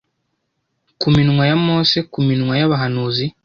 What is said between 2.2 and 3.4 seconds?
minwa y'abahanuzi